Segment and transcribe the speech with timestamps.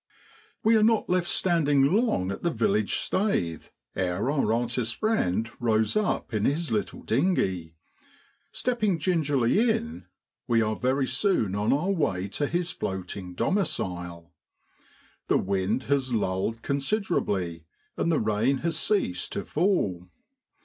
[0.01, 0.03] ##*#
[0.53, 5.95] #*# We are not left standing long at the village staith ere our artist friend rows
[5.95, 7.75] up in his little dinghy;
[8.51, 10.07] stepping gingerly in,
[10.47, 14.33] we are very soon on our way to his floating domicile.
[15.27, 17.65] The wind has lulled considerably,
[17.95, 20.09] and the rain has ceased to fall.